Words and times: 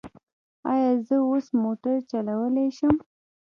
ایا 0.71 0.89
زه 1.07 1.15
اوس 1.29 1.45
موټر 1.63 1.95
چلولی 2.11 2.67
شم؟ 2.77 2.95